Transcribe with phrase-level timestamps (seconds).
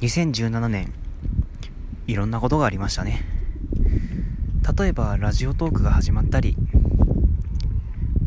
[0.00, 0.92] 2017年
[2.06, 3.24] いろんなことがありましたね。
[4.78, 6.56] 例えばラジオトークが始まったり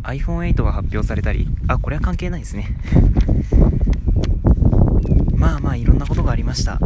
[0.04, 2.76] iPhone8 が発表されたりあこれは関係ないですね。
[5.34, 6.80] まあまあいろんなことがありました。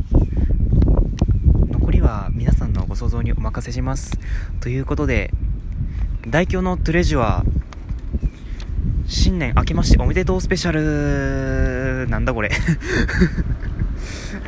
[1.71, 4.19] 残りは皆さんのご想像にお任せします。
[4.59, 5.33] ということで
[6.27, 7.43] 大凶のトゥレジュは
[9.07, 12.07] 新年明けましておめでとうスペシャル。
[12.09, 12.51] なんだこれ。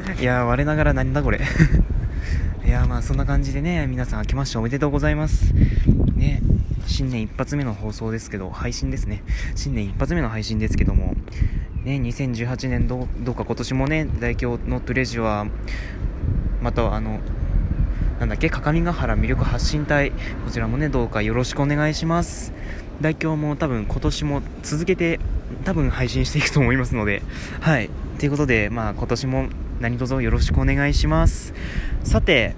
[0.20, 1.42] いや我ながらなんだこれ。
[2.66, 5.54] いやまあそんな感じでね皆さん明けましておめでとうございます。
[6.16, 6.42] ね
[6.86, 9.24] 新年一発目の放送ですけど配信ですね。
[9.56, 11.16] 新年一発目の配信ですけども
[11.84, 15.48] ね2018年どうか今年もね大京のトレジュは
[16.62, 17.20] またあの
[18.20, 20.12] なんだっけ各務原魅力発信隊。
[20.46, 22.54] こちらもねどうかよろしくお願いします。
[23.02, 25.20] 大京も多分今年も続けて
[25.66, 27.22] 多分配信していくと思いますので。
[27.60, 27.90] はい。
[28.18, 29.50] ということでまあ今年も
[29.80, 31.54] 何卒よろしくお願いします
[32.04, 32.56] さて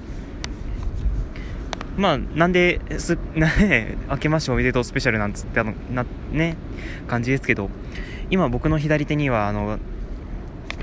[1.97, 6.55] まあなんです ね明けましておめでとうスペシャルなんつってあのなね
[7.07, 7.69] 感じですけど
[8.29, 9.79] 今僕の左手にはあの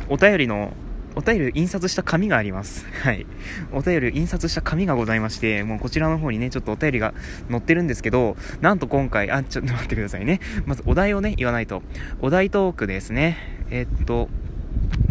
[0.08, 0.72] お便りの
[1.16, 2.84] お便り印刷した紙があります。
[3.02, 3.24] はい。
[3.72, 7.14] お便り印刷した紙がございまして、もうこちらの方にね、ちょっとお便りが
[7.50, 10.40] 載ってるんですけど、なんと今回、あ、ちょっと待ってくださいね。
[10.66, 11.82] まずお題をね、言わないと。
[12.20, 13.38] お題トークですね。
[13.70, 14.28] えっと、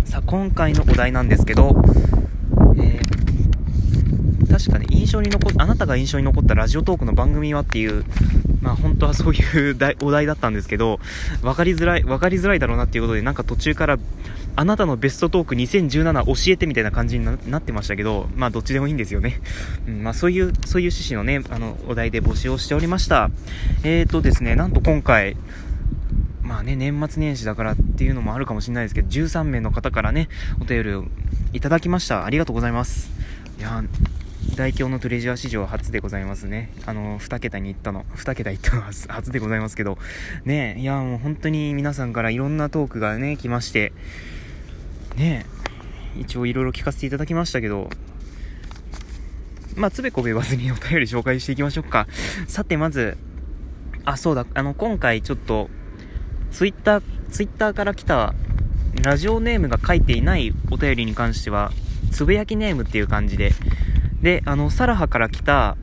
[0.06, 1.76] さあ、今回のお題なんですけど、
[2.78, 8.06] えー、確かね、印象に残、あなたが印象に残ったラジオトークの番組はっていう、
[8.62, 11.00] まあ本当はそういうお題だったんですけど、
[11.42, 13.98] 分かりづらい、分かりづらいだろうなっていうことで、なんか途中から
[14.56, 19.42] あなたのベストトーク2017教えてみたいな感じになってましたけど、まあどっちでもいいんですよね。
[19.88, 23.32] うん、まあそういう、そういう趣旨のね、あの、お題で募集をしておりました。
[23.84, 25.36] えーとですね、なんと今回、
[26.46, 30.30] まあね、年末年始だからっていうのもあるかもしれないですけど、13名の方からね、
[30.62, 31.06] お便りを
[31.54, 32.24] いただきました。
[32.24, 33.10] ありがとうございます。
[33.58, 33.84] いや
[34.56, 36.72] 大京のトレジャー史上初でございますね。
[36.86, 39.98] あの、2桁に行ったの、2桁行ったのは初でございますけど、
[40.46, 43.92] ねいやもう本当に皆さんからいろんなトークがね、来まして、
[45.16, 45.48] ね
[46.18, 47.90] 一応いろいろ聞かせていただきましたけど、
[49.76, 52.08] まあ、つべこべ言わずにお便り紹介していきましょうか。
[52.48, 53.18] さて、まず、
[54.06, 55.70] あ、そうだ、あの、今回ちょっと、
[56.56, 58.34] ツイッター、ツイッターから来た、
[59.04, 61.74] ラジオネームが書いていないお便りに関しては、
[62.12, 63.52] つぶやきネームっていう感じで、
[64.22, 65.76] で、あの、サラハから来た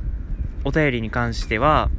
[0.64, 1.90] お便りに関しては、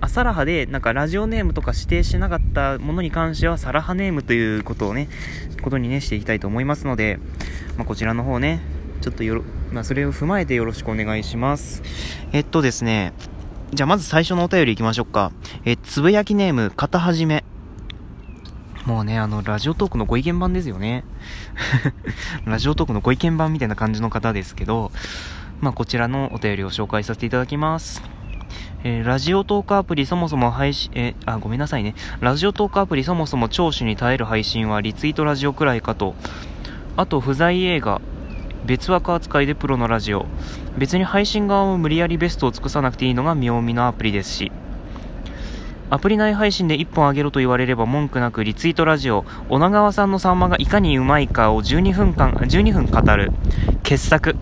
[0.00, 5.10] あ、サラハで、なんかラジオネームとか指定しなかったものに関しては、サラハネームということをね、
[5.60, 7.18] ことにね、していきたいと思いますので、
[7.76, 8.62] まあ、こちらの方ね、
[9.02, 11.82] ちょっとよろ、まあ、それを踏まえてよろしくお願いします。
[12.32, 13.12] えっとですね、
[13.74, 15.30] じゃあまず最初のお便り行きましょうか。
[15.66, 17.44] え、つぶやきネーム、片はじめ。
[18.86, 21.04] もうね、あの、ラジオトークのご意見版ですよね。
[22.46, 24.90] ラジオトークのご意見版みたいな感じの方ですけど、
[25.60, 28.02] まあ、こちらのお便りを紹介させていただきます。
[28.82, 31.94] えー、ラジオトークアプリそもそも配信、えー、あ、ごめんなさいね。
[32.20, 36.14] ラジオトークアプリそもそも聴取に耐える配信はリツイートラジオくらいかと。
[36.96, 38.00] あと、不在映画。
[38.64, 40.26] 別枠扱いでプロのラジオ。
[40.78, 44.52] 別に配信側も無理やりベストを尽くさなくていいのが妙味のアプリですし。
[45.90, 53.32] アプリ内配信で1本あげろと言われれば文句なくリツイートラジオ、女川さんのさんまがいかにうまいかを12分間、12分語る。
[53.82, 54.36] 傑作。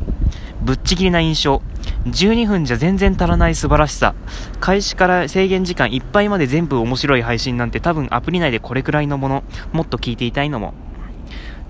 [0.60, 1.62] ぶっちぎりな印象。
[2.04, 4.14] 12分じゃ全然足らない素晴らしさ。
[4.60, 10.74] 開始から制限時間いっぱいまで全部面白い配信なんて多分アプリ内でこれくらいのもの、もっと聞いていたいのも。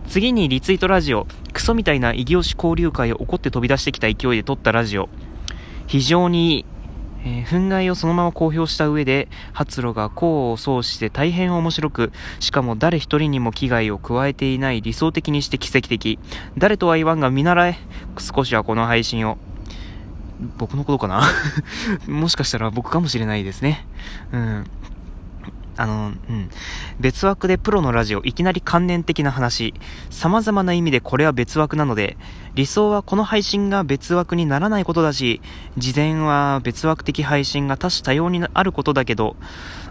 [0.09, 1.29] 次にリツイートラジオ。
[1.53, 5.09] クソみたいな異業種交流会を怒って飛び出してきた勢いで撮ったラジオ。
[5.87, 6.65] 非常にいい。
[7.25, 16.19] えー、憤慨をそのまま公表した上で、発露が功を奏して大変面白く、しかも誰一人にも危害を加えていない理想的にして奇跡的。
[16.57, 17.79] 誰とは言わんが見習え。
[18.19, 19.39] 少しはこの配信を。
[20.57, 21.23] 僕のことかな？
[22.07, 23.87] もしかしたら僕かもしれないですね。
[24.33, 24.65] うん。
[25.79, 26.51] あの、うん。
[26.99, 29.75] 別枠でプロのラジオ、いきなり観念的な話。
[30.11, 32.17] 様々な意味でこれは別枠なので、
[32.55, 35.41] 理想はこの配信が別枠にならないことだし、
[35.77, 39.37] 事前は別枠的配信が多種多様にあることだけど、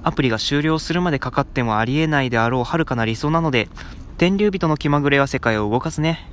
[0.04, 3.70] アプリが終了するまでかかってもありえないであろう遥かな理想なので、
[4.18, 6.30] 天竜人の気まぐれは世界を動かすね。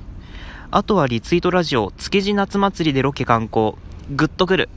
[0.69, 3.75] あとはリツイートラジオ、築地夏祭りでロケ観光。
[4.11, 4.67] グッとくる。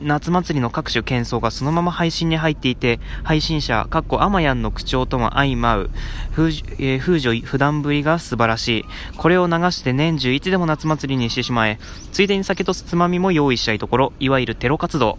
[0.00, 5.90] 夏祭りの各種喧騒がそのまま配信に入っていて、配信者、かっこアマヤンの口調とも相まう、
[6.34, 6.48] 風,、
[6.78, 8.84] えー、風女普段ぶりが素晴らしい。
[9.16, 11.78] これを流して年中いつでも夏祭りにしてしまえ、
[12.12, 15.18] ついでに酒とつまみも用意したいところ、いわゆるテロ活動。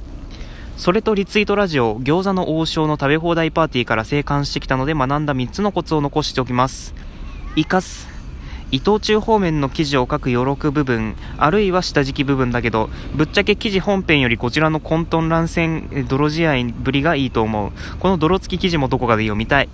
[0.78, 6.94] それとリツイートラジオ、餃子の王将の食べ放題パーティーから生還してきたので学んだ3つのコツを残しておきます。
[7.56, 8.15] 生かす。
[8.76, 17.72] 伊藤忠方面の記事を書く余力部分、あるいは下敷き部分だけど、ぶっちゃけ記事本編よりこちらの混沌乱戦、泥試合ぶりがいいと思う。
[18.00, 19.70] この泥付き記事もどこかで読みたい。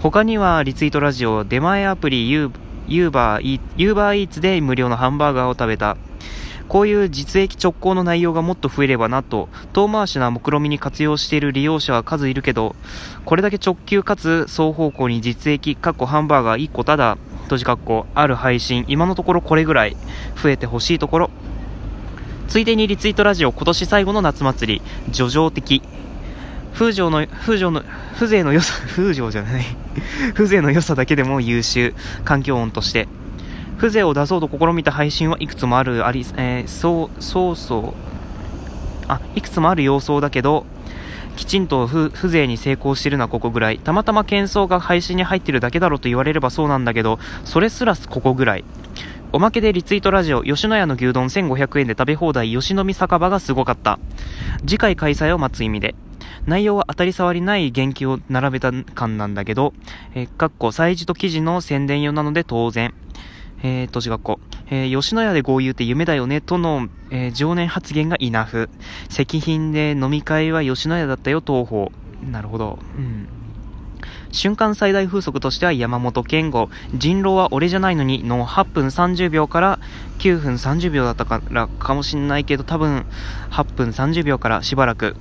[0.00, 2.50] 他にはリツイートラジオ、出前アプリユー
[2.88, 5.96] ユーバーイーツで無料のハンバーガーを食べた。
[6.66, 12.74] こういう実益直行の内容がもっと増えればなと、遠回しな目論みに活用している利用者は数いるけど、
[13.24, 19.96] これだけ直球かつ双方向に実益、かっこハンバーガー1個ただ、閉じかっこ、ある配信、今のところこれぐらい、
[20.42, 21.30] 増えてほしいところ。
[22.48, 24.82] ついでにリツイートラジオ今年最後の夏祭り、
[25.12, 25.82] 叙情的。
[26.74, 27.82] 風情の、風情の、
[28.18, 29.64] 風情の良さ、風情じゃない
[30.34, 31.94] 風情の良さだけでも優秀。
[32.24, 33.08] 環境音として。
[33.78, 39.04] 風情を出そうと試みた配信はいくつもある、あり、えー、そう、そうそう。
[39.08, 40.64] あ、いくつもある様相だけど、
[41.36, 42.10] きちんと風
[42.42, 43.78] 情に成功してるのはここぐらい。
[43.78, 48.64] たまたま喧騒が配信に入ってるだけだろうと言われればそうなんだけど、それすらすここぐらい。
[49.32, 53.98] おまけでリツイートラジオ、吉野家の牛丼1500円で食べ放題、吉野美酒場がすごかった。
[54.60, 55.96] 次回開催を待つ意味で。
[56.46, 59.72] 内容は当たり障りない言及を並べた感なんだけど、
[60.14, 62.94] えー、かっこ、催事と記事の宣伝用なので当然。
[63.62, 64.40] えー、都市学校。
[64.70, 68.68] えー、吉野家で豪遊って夢だよね、との、えー、常年発言がイナフ。
[69.10, 71.92] 石品で飲み会は吉野家だったよ、東方。
[72.30, 72.78] なるほど。
[72.96, 73.28] うん。
[74.34, 76.68] 瞬間最大風速としては山本健吾。
[76.94, 79.78] 人狼は俺じゃないのにの8分30秒から
[80.18, 83.06] 9分30秒だったからかもしんないけど多分
[83.50, 85.16] 8分30秒からしばらく。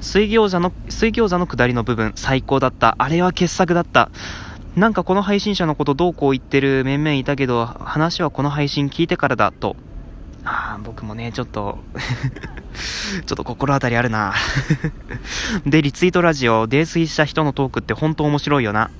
[0.00, 2.94] 水餃子の、水餃子の下りの部分最高だった。
[2.98, 4.10] あれは傑作だった。
[4.76, 9.76] なんかこの配信者のことどうこう言ってる面々いたけど、話はこの配信聞いてからだと。
[10.44, 11.78] ああ、僕もね、ちょっと
[13.26, 14.32] ちょっと心当たりあるな
[15.66, 18.90] で、 リツイートラジオ、泥酔した人のトークって本当面白いよな。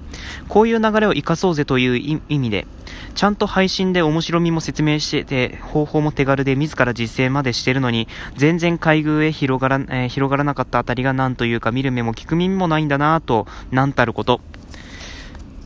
[0.49, 2.67] こういう流れを活かそうぜという意味で、
[3.15, 14.43] ちゃんと配信で面白みも説明してて、方法も手軽で自ら実践までしてるのに、全然海遇へ広がら、えー、広がらなかったあたりがなんというか見る目も聞く耳もないんだなぁと、なんたること。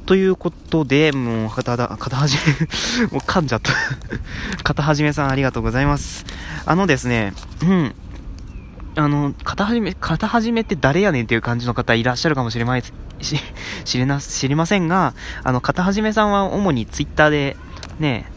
[0.07, 2.39] ということで、もう、片だ、片はじ
[3.01, 3.73] めもう噛んじゃった
[4.63, 6.25] 片はじめさんありがとうございます。
[6.65, 7.95] あのですね、うん。
[8.95, 12.95] あの、片はじめ、片はじめって誰やねんっていう感じの方いらっしゃるかもしれまい、し、
[13.85, 15.13] 知れな、知りませんが、
[15.43, 17.57] あの、片はじめさんは主にツイッターで、
[17.99, 18.31] ね、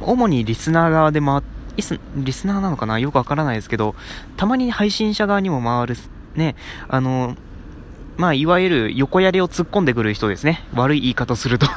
[0.00, 1.42] 主にリスナー側で回っ
[2.16, 2.98] リスナーなのかな？
[2.98, 3.94] よくわからないですけど、
[4.36, 5.96] たまに配信者側にも回る、
[6.34, 6.54] ね、
[6.88, 7.36] あの、
[8.20, 10.62] まあ、いわゆる横やりを突っ込んでくる人ですね。
[10.74, 11.72] 悪い言い方すると ちょ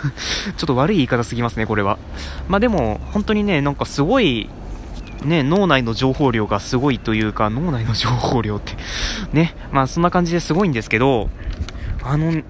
[0.65, 1.97] っと悪い言い方すぎますね、これは。
[2.49, 4.49] まあでも、本当にね、なんかすごい、
[5.23, 8.73] ね、脳内の情報量がすごいというか、脳内の情報量って
[9.31, 11.29] ね、まあそんな感じですごいんですけど、
[12.03, 12.43] あの、うん、い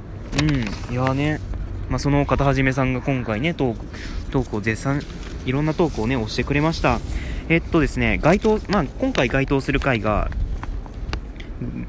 [0.96, 1.40] やね、
[1.88, 3.86] まあその片はじめさんが今回ね、トーク、
[4.32, 5.04] トークを絶賛、
[5.46, 7.00] いろんなトークをね、押してくれました。
[7.48, 10.32] えっとですね、該当、まあ今回該当する回が、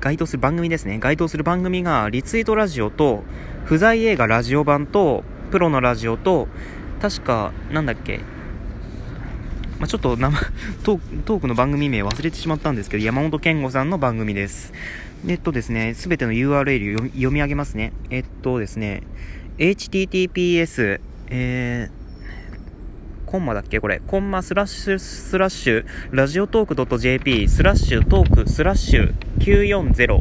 [0.00, 0.98] 該当する番組ですね。
[0.98, 3.24] 該当する番組が、リツイートラジオと、
[3.64, 6.48] 不在映画ラジオ版と、プロのラジオと、
[7.00, 8.20] 確か、なんだっけ、
[9.78, 10.38] まあ、ちょっと生
[10.84, 14.72] トークの番組名忘れてしまったんですけど、山本健吾さんの番組です。
[15.26, 17.92] えっとですね、すべての URL 読み上げますね。
[18.10, 19.02] えっとですね、
[19.58, 21.00] https、
[21.30, 22.03] えー、
[23.26, 24.00] コンマだっけこれ。
[24.06, 30.20] コンマスラッシュスラッシュ、 radiotalk .jp スラッシュトークスラッシュ940。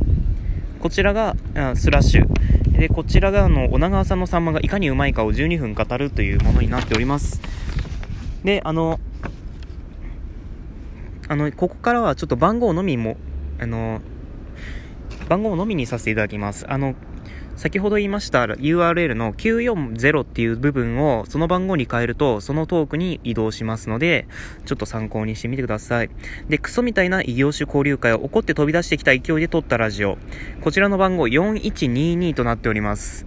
[0.79, 1.35] こちらが、
[1.75, 2.77] スラッシュ。
[2.77, 7.41] で、こちらが、あの、女川さんのサンマがいかにうまいかを12分語るというものになっております。
[8.43, 8.99] で、あの、
[11.29, 13.17] あの、ここからはちょっと番号のみも、
[13.59, 14.01] あの、
[15.29, 16.69] 番号のみにさせていただきます。
[16.69, 16.95] あの、
[17.55, 24.27] 先ほど言いました URL の940っていう部分をその番号に変えるとそのトークに移動しますので、
[24.65, 26.09] ちょっと参考にしてみてください。
[26.49, 30.17] で、クソみたいな異業種交流会を怒って飛び出してきた勢いで撮ったラジオ。
[30.61, 33.25] こちらの番号4122となっております。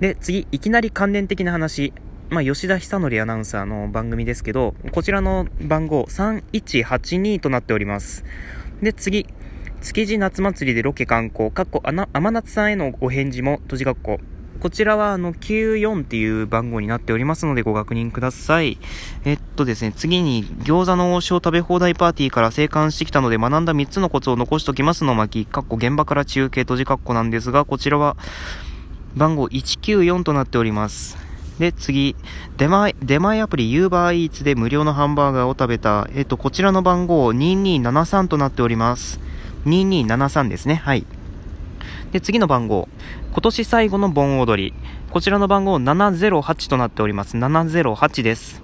[0.00, 1.92] で、次、いきなり関連的な話。
[2.30, 8.24] まあ、吉田久則アナウンサーの番組ですけど、こちらの番号3182となっております。
[8.82, 9.26] で、次、
[9.80, 14.20] 築地夏祭りでロケ観光、かっこ、天夏さんへのお返事も、閉じ学校。
[14.60, 18.78] こちらは、あの、94っていう番号になっておりますので、ご確認ください。
[19.24, 28.16] えっとですね、次に、餃子の王将食べ放題パーティーから生還してきたので、学んだ3つのコツを残しときますの巻、かっこ現場から中継閉じ括弧なんですが、こちらは、
[29.16, 31.16] 番号194となっております。
[31.60, 32.16] で、次、
[32.56, 39.27] 出前、出前アプリ UberEats で無料のハンバーガーを食べた、えっと、こちらの番号2273となっております。
[39.66, 40.76] 2273ですね。
[40.76, 41.04] はい。
[42.12, 42.88] で、次の番号。
[43.32, 44.74] 今年最後の盆踊り。
[45.10, 47.36] こちらの番号708となっております。
[47.36, 48.62] 708です。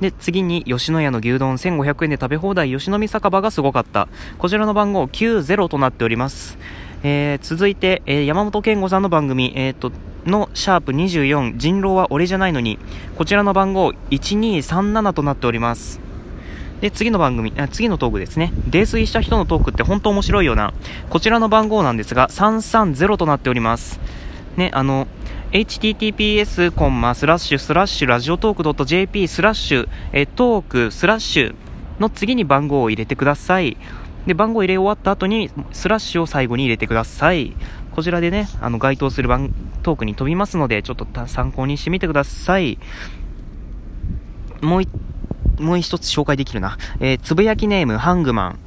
[0.00, 4.08] で、次に吉野家の牛丼1500円で食べ放題吉野見酒場がすごかった。
[4.38, 6.58] こちらの番号90となっております。
[7.02, 9.92] えー、続いて、えー、山本健吾さんの番組、えー、と、
[10.26, 12.78] のシャープ24、人狼は俺じゃないのに、
[13.16, 16.05] こちらの番号1237となっております。
[16.80, 18.52] で、次の番組、あ次のトークですね。
[18.68, 20.74] 泥酔した人のトークって本当面白いよな。
[21.08, 23.98] こちらの番号なんですが、330となっております。
[24.56, 25.06] ね、あの、
[25.52, 31.54] https コンマスラッシュスラッシュラジオトーク .jp スラッシュえトークスラッシュ
[32.00, 33.76] の次に番号を入れてください。
[34.26, 37.54] で、番号入れ終わった後にスラッシュを最後に入れてください。
[37.92, 42.78] こちらでね、あの、該当する番、トークに飛びますので、ちょっと参考にしてみてください。
[44.60, 44.90] もう一
[45.58, 46.78] もう一つ紹介できるな。
[47.00, 48.58] えー、つぶやきネーム、ハングマン。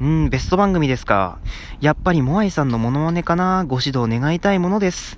[0.00, 1.38] うん、ベスト番組ですか。
[1.80, 5.16] やっぱりモアイさんのモノマネかなご指導願いたいものです。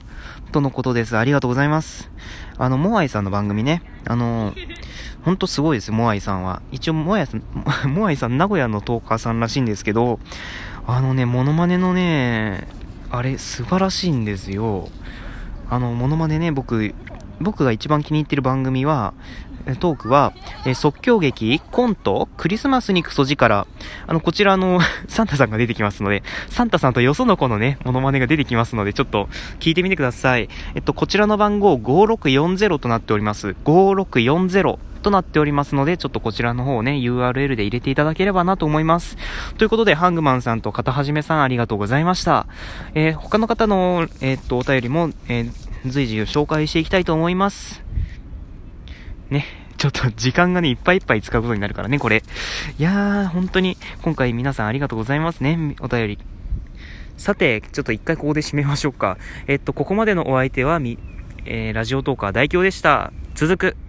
[0.52, 1.16] とのことです。
[1.16, 2.10] ありがとうございます。
[2.58, 3.82] あの、モアイさんの番組ね。
[4.06, 4.54] あの
[5.26, 6.62] ほんとすごいです、モアイさんは。
[6.70, 7.42] 一応、モアイさん、
[7.92, 10.20] モアイさん、名古屋のトーカーさんらしいんですけど、
[10.86, 12.68] あのね、モノマネのね、
[13.10, 14.88] あれ、素晴らしいんですよ。
[15.68, 16.94] あの、モノマネね、僕、
[17.40, 19.14] 僕が一番気に入ってる番組は、
[19.74, 20.32] トークは、
[20.64, 23.66] え即興劇、コント、クリスマスにクソ力。
[24.06, 30.48] あの、こちらの サンタさんが出てきますので、サンタさんとよその子のね、モノマネが出てきますので、ちょっと聞いてみてください。
[30.74, 33.56] えっと、こちらの番号5640となっております。
[33.64, 34.78] 5640。
[35.06, 39.16] となっておりますので、ちょっとこちらの方をね、URL で入れていただければなと思います。
[39.56, 42.46] ということで、ハングマンさんと片はじめさんありがとうございました。
[42.94, 45.52] えー、他の方の、えー、っと、お便りも、えー、
[45.86, 47.85] 随時紹介していきたいと思います。
[49.30, 49.44] ね、
[49.76, 52.22] ちょっと時間がね、いっぱいいっぱい使うことになるからね、これ。
[52.78, 56.18] いやー、本当に、今回皆さんありがとうございますね、お便り。
[57.16, 59.18] さて、ちょっと一回ここで締めましょうか。
[59.46, 60.98] えっと、ここまでのお相手は、み、
[61.44, 63.12] えー、ラジオトーカー大京でした。
[63.34, 63.85] 続く。